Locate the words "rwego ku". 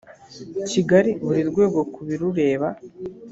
1.49-2.01